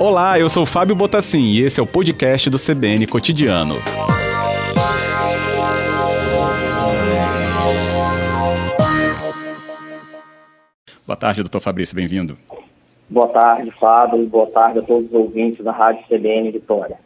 [0.00, 3.74] Olá, eu sou Fábio Botassin e esse é o podcast do CBN Cotidiano.
[11.06, 12.38] Boa tarde, doutor Fabrício, bem-vindo.
[13.10, 16.98] Boa tarde, Fábio, boa tarde a todos os ouvintes da Rádio CBN Vitória.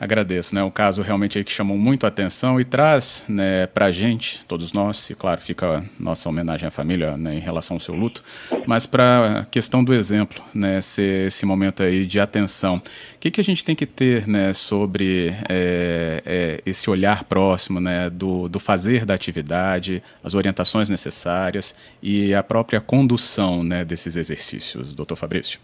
[0.00, 0.62] Agradeço, né?
[0.62, 4.72] Um caso realmente que chamou muito a atenção e traz né, para a gente, todos
[4.72, 8.22] nós, e claro, fica nossa homenagem à família né, em relação ao seu luto,
[8.64, 12.76] mas para a questão do exemplo, né, esse, esse momento aí de atenção.
[12.76, 12.82] O
[13.18, 18.08] que, que a gente tem que ter né, sobre é, é, esse olhar próximo né,
[18.08, 24.94] do, do fazer da atividade, as orientações necessárias e a própria condução né, desses exercícios,
[24.94, 25.58] doutor Fabrício?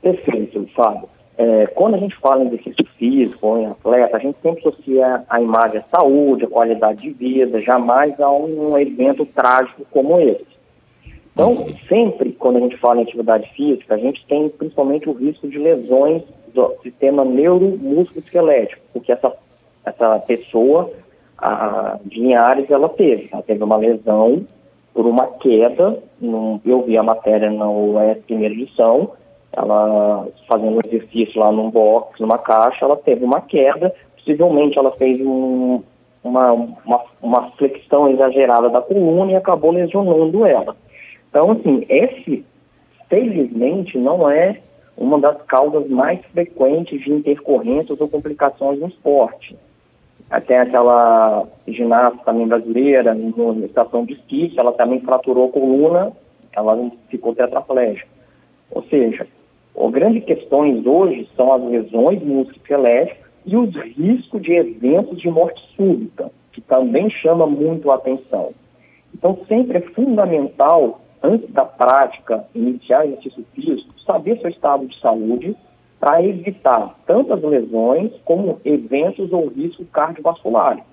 [0.00, 1.17] Perfeito, Fábio.
[1.40, 5.40] É, quando a gente fala em exercício físico, em atleta, a gente sempre associa a
[5.40, 10.44] imagem à saúde, à qualidade de vida, jamais a um evento trágico como esse.
[11.32, 15.46] Então, sempre quando a gente fala em atividade física, a gente tem principalmente o risco
[15.46, 19.32] de lesões do sistema neuromusculoesquelético, porque essa,
[19.84, 20.90] essa pessoa,
[21.38, 23.28] a, de Linhares, ela teve.
[23.30, 24.44] Ela teve uma lesão
[24.92, 29.12] por uma queda, num, eu vi a matéria na UES primeira edição,
[29.52, 34.92] ela fazendo um exercício lá num box, numa caixa, ela teve uma queda, possivelmente ela
[34.92, 35.82] fez um,
[36.22, 40.76] uma, uma, uma, flexão exagerada da coluna e acabou lesionando ela.
[41.28, 42.44] Então, assim, esse,
[43.08, 44.60] felizmente, não é
[44.96, 49.56] uma das causas mais frequentes de intercorrências ou complicações no esporte.
[50.28, 56.12] Até aquela ginasta também brasileira, na estação de esqui, ela também fraturou a coluna,
[56.52, 58.08] ela ficou tetraplégica.
[58.70, 59.26] Ou seja,
[59.80, 65.62] as grandes questões hoje são as lesões musculoesqueléticas e os riscos de eventos de morte
[65.76, 68.52] súbita, que também chama muito a atenção.
[69.14, 75.56] Então, sempre é fundamental, antes da prática iniciar exercício físico, saber seu estado de saúde
[76.00, 80.84] para evitar tantas lesões como eventos ou riscos cardiovasculares.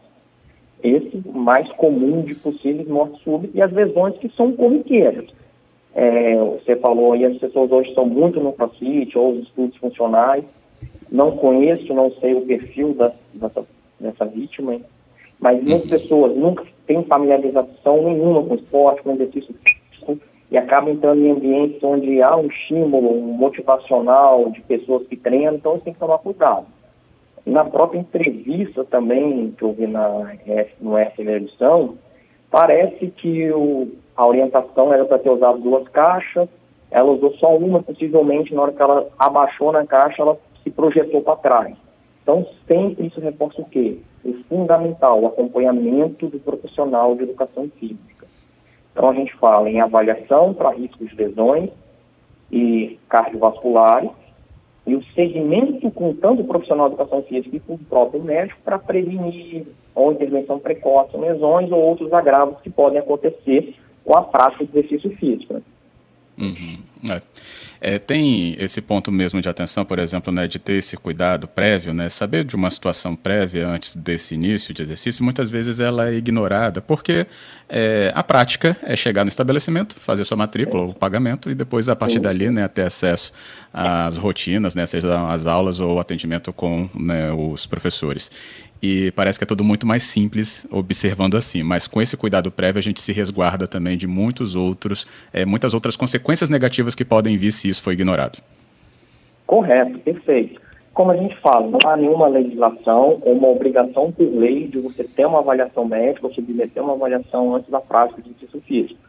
[0.84, 5.26] Esse mais comum de possíveis mortes súbitas e as lesões que são corriqueiras
[5.96, 10.44] é, você falou, e as pessoas hoje estão muito no CrossFit ou os estudos funcionais.
[11.10, 13.66] Não conheço, não sei o perfil da, dessa,
[13.98, 14.78] dessa vítima,
[15.40, 15.98] mas muitas uhum.
[15.98, 20.20] pessoas nunca têm familiarização nenhuma com esporte, com exercício físico,
[20.52, 25.56] e acabam entrando em ambientes onde há um estímulo um motivacional de pessoas que treinam,
[25.56, 26.66] então tem que tomar cuidado.
[27.46, 30.36] Na própria entrevista também que eu vi na,
[30.82, 31.96] no F edição,
[32.52, 36.48] parece que o, a orientação era para ter usado duas caixas,
[36.90, 41.22] ela usou só uma, possivelmente na hora que ela abaixou na caixa, ela se projetou
[41.22, 41.76] para trás.
[42.24, 44.00] Então, sempre isso reforça o quê?
[44.24, 48.26] O fundamental, o acompanhamento do profissional de educação física.
[48.92, 51.70] Então, a gente fala em avaliação para riscos de lesões
[52.52, 54.12] e cardiovasculares,
[54.88, 58.60] e o segmento com tanto o profissional de educação física e com o próprio médico
[58.64, 59.66] para prevenir
[59.96, 63.74] ou intervenção precoce lesões ou outros agravos que podem acontecer
[64.06, 65.56] com a prática de exercício físico.
[65.56, 65.62] Né?
[66.38, 66.78] Uhum.
[67.10, 67.22] É.
[67.82, 71.94] É, tem esse ponto mesmo de atenção, por exemplo, né, de ter esse cuidado prévio,
[71.94, 76.16] né, saber de uma situação prévia antes desse início de exercício, muitas vezes ela é
[76.16, 77.28] ignorada, porque
[77.70, 81.96] é, a prática é chegar no estabelecimento, fazer sua matrícula ou pagamento, e depois, a
[81.96, 83.32] partir dali, né, ter acesso
[83.72, 88.32] às rotinas, né, seja as aulas ou o atendimento com né, os professores.
[88.88, 92.78] E parece que é tudo muito mais simples observando assim, mas com esse cuidado prévio
[92.78, 97.36] a gente se resguarda também de muitos outros, é, muitas outras consequências negativas que podem
[97.36, 98.38] vir se isso for ignorado.
[99.48, 100.62] Correto, perfeito.
[100.94, 105.04] Como a gente fala, não há nenhuma legislação ou uma obrigação por lei de você
[105.04, 109.00] ter uma avaliação médica ou submeter uma avaliação antes da prática de exercício físico.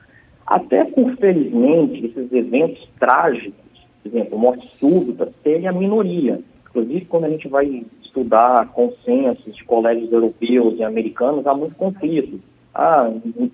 [0.46, 6.40] Até por, felizmente, esses eventos trágicos, por exemplo, morte súbita, serem a minoria.
[6.70, 7.84] Inclusive, quando a gente vai
[8.16, 12.40] estudar consensos de colégios europeus e americanos, há muito conflito.
[12.74, 13.10] Ah,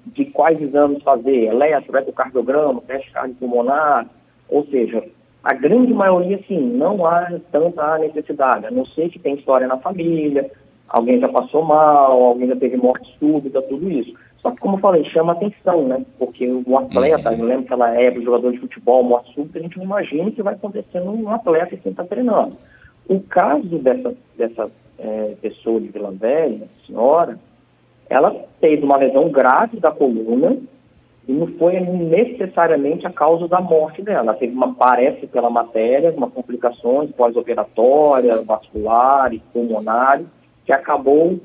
[0.06, 1.44] de quais exames fazer?
[1.44, 4.06] Eletro, ecocardiograma, teste cardiopulmonar,
[4.48, 5.04] ou seja,
[5.44, 9.76] a grande maioria, sim, não há tanta necessidade, a não ser que tem história na
[9.76, 10.50] família,
[10.88, 14.12] alguém já passou mal, alguém já teve morte súbita, tudo isso.
[14.38, 16.04] Só que, como eu falei, chama atenção, né?
[16.18, 17.38] Porque o atleta, uhum.
[17.38, 20.32] eu lembro que ela é jogador de futebol, morte súbita, a gente não imagina o
[20.32, 22.56] que vai acontecer num atleta que está treinando.
[23.12, 27.38] O caso dessa, dessa é, pessoa de Vila Velha, senhora,
[28.08, 30.56] ela teve uma lesão grave da coluna
[31.28, 34.30] e não foi necessariamente a causa da morte dela.
[34.30, 40.26] Ela teve uma, parece pela matéria, uma complicações pós-operatórias, vasculares, pulmonares,
[40.64, 41.38] que acabou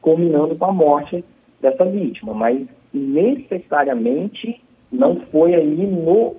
[0.00, 1.24] culminando com a morte
[1.60, 4.60] dessa vítima, mas necessariamente
[4.90, 6.34] não foi aí no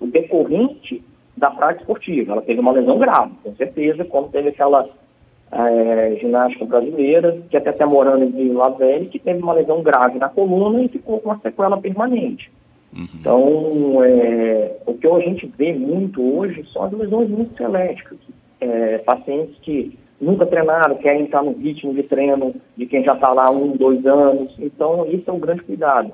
[0.00, 1.04] decorrente
[1.36, 2.32] da prática esportiva.
[2.32, 4.88] Ela teve uma lesão grave, com certeza, quando teve aquela
[5.52, 10.18] é, ginástica brasileira, que até está morando em Vila Velha, que teve uma lesão grave
[10.18, 12.50] na coluna e ficou com uma sequela permanente.
[12.94, 13.08] Uhum.
[13.20, 18.18] Então, é, o que a gente vê muito hoje são as lesões musculoesqueléticas.
[18.60, 23.32] É, pacientes que nunca treinaram, querem estar no ritmo de treino de quem já está
[23.32, 24.54] lá um, dois anos.
[24.58, 26.12] Então, isso é um grande cuidado.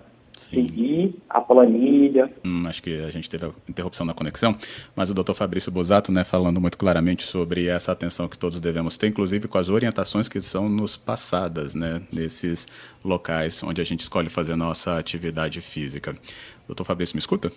[0.50, 2.33] Seguir a planilha.
[2.45, 4.56] Hum, acho que a gente teve a interrupção na conexão,
[4.97, 8.97] mas o doutor Fabrício Bosato, né, falando muito claramente sobre essa atenção que todos devemos
[8.97, 12.67] ter, inclusive com as orientações que são nos passadas, né, nesses
[13.05, 16.15] locais onde a gente escolhe fazer nossa atividade física.
[16.67, 17.53] Doutor Fabrício, me escuta?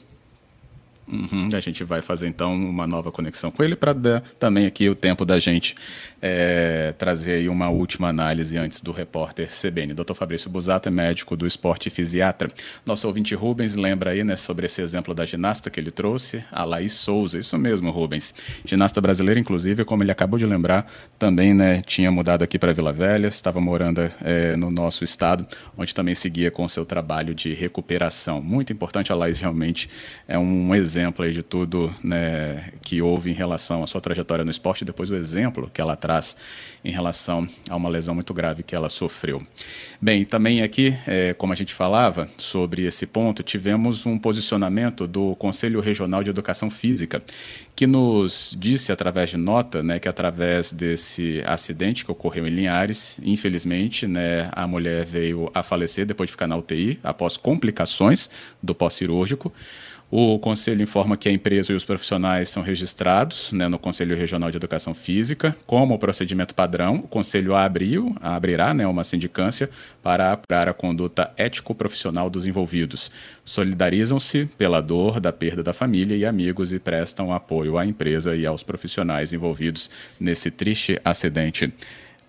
[1.07, 4.87] Uhum, a gente vai fazer então uma nova conexão com ele para dar também aqui
[4.89, 5.75] o tempo da gente
[6.21, 9.93] é, trazer aí uma última análise antes do repórter CBN.
[9.93, 10.13] Dr.
[10.13, 12.49] Fabrício Busato é médico do esporte e fisiatra.
[12.85, 16.63] Nosso ouvinte Rubens lembra aí né, sobre esse exemplo da ginasta que ele trouxe, a
[16.63, 17.39] Laís Souza.
[17.39, 18.33] Isso mesmo, Rubens.
[18.63, 22.93] Ginasta brasileira, inclusive, como ele acabou de lembrar, também né, tinha mudado aqui para Vila
[22.93, 25.45] Velha, estava morando é, no nosso estado,
[25.77, 28.41] onde também seguia com seu trabalho de recuperação.
[28.41, 29.89] Muito importante, a Laís realmente
[30.27, 34.45] é um exemplo exemplo aí de tudo né, que houve em relação à sua trajetória
[34.45, 36.37] no esporte e depois o exemplo que ela traz
[36.85, 39.41] em relação a uma lesão muito grave que ela sofreu.
[39.99, 45.35] Bem, também aqui, é, como a gente falava sobre esse ponto, tivemos um posicionamento do
[45.35, 47.21] Conselho Regional de Educação Física,
[47.75, 53.19] que nos disse através de nota, né, que através desse acidente que ocorreu em Linhares,
[53.23, 58.29] infelizmente, né, a mulher veio a falecer depois de ficar na UTI após complicações
[58.61, 59.51] do pós-cirúrgico.
[60.13, 64.51] O Conselho informa que a empresa e os profissionais são registrados né, no Conselho Regional
[64.51, 65.55] de Educação Física.
[65.65, 69.69] Como procedimento padrão, o Conselho abriu, abrirá né, uma sindicância
[70.03, 73.09] para apurar a conduta ético-profissional dos envolvidos.
[73.45, 78.45] Solidarizam-se pela dor da perda da família e amigos e prestam apoio à empresa e
[78.45, 81.73] aos profissionais envolvidos nesse triste acidente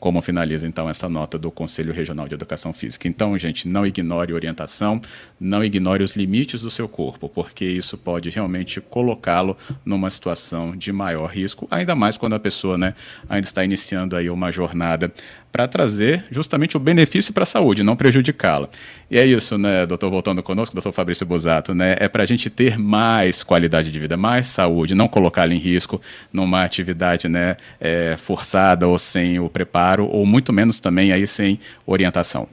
[0.03, 3.07] como finaliza então essa nota do Conselho Regional de Educação Física.
[3.07, 5.01] Então, gente, não ignore orientação,
[5.39, 10.93] não ignore os limites do seu corpo, porque isso pode realmente colocá-lo numa situação de
[10.93, 12.97] maior risco, ainda mais quando a pessoa né,
[13.29, 15.15] ainda está iniciando aí uma jornada
[15.53, 18.71] para trazer justamente o benefício para a saúde, não prejudicá-la.
[19.11, 22.49] E é isso, né, doutor, voltando conosco, doutor Fabrício Busato, né, é para a gente
[22.49, 26.01] ter mais qualidade de vida, mais saúde, não colocá-la em risco
[26.33, 31.61] numa atividade, né, é, forçada ou sem o preparo, ou muito menos também aí sem
[31.87, 32.49] orientação.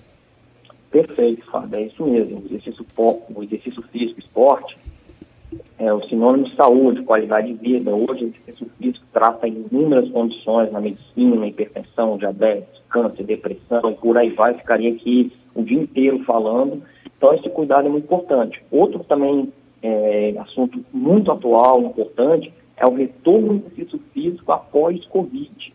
[0.91, 2.39] Perfeito, Fábio, é isso mesmo.
[2.39, 4.75] O exercício, o exercício físico, esporte,
[5.77, 7.93] é o sinônimo de saúde, qualidade de vida.
[7.93, 14.29] Hoje, o exercício físico trata inúmeras condições na medicina, hipertensão, diabetes, câncer, depressão, por aí
[14.31, 16.81] vai, ficaria aqui o dia inteiro falando.
[17.17, 18.61] Então, esse cuidado é muito importante.
[18.71, 19.51] Outro também
[19.81, 25.73] é, assunto muito atual, importante, é o retorno do exercício físico após Covid.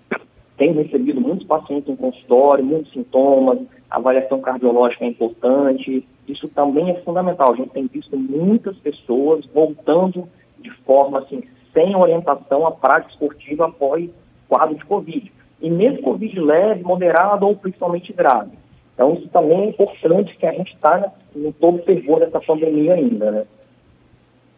[0.57, 3.59] Tenho recebido muitos pacientes em consultório, muitos sintomas,
[3.91, 7.53] avaliação cardiológica é importante, isso também é fundamental.
[7.53, 10.29] A gente tem visto muitas pessoas voltando
[10.61, 14.09] de forma assim, sem orientação à prática esportiva após
[14.49, 15.33] quadro de Covid
[15.65, 18.51] e mesmo Covid leve, moderado ou principalmente grave.
[18.95, 23.31] Então, isso também é importante que a gente está no todo fervor dessa pandemia ainda,
[23.31, 23.45] né?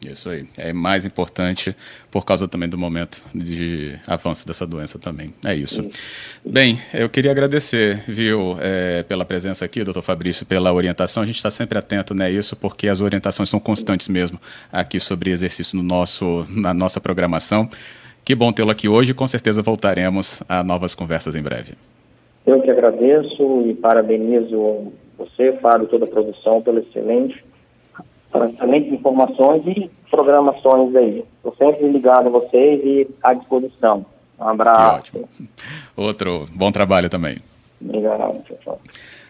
[0.05, 0.47] Isso aí.
[0.59, 1.75] É mais importante
[2.11, 5.33] por causa também do momento de avanço dessa doença também.
[5.47, 5.89] É isso.
[6.45, 11.23] Bem, eu queria agradecer, viu, é, pela presença aqui, doutor Fabrício, pela orientação.
[11.23, 14.39] A gente está sempre atento né, a isso, porque as orientações são constantes mesmo
[14.71, 17.69] aqui sobre exercício no nosso, na nossa programação.
[18.27, 21.75] Que bom tê-lo aqui hoje com certeza voltaremos a novas conversas em breve.
[22.45, 27.45] Eu que agradeço e parabenizo você, Fábio, toda a produção pelo excelente,
[28.53, 31.25] excelentes informações e programações aí.
[31.37, 34.05] Estou sempre ligado a vocês e à disposição.
[34.41, 35.25] Um abraço.
[35.97, 37.39] Outro bom trabalho também.
[37.81, 38.43] Obrigado.
[38.43, 38.81] Tchau, tchau.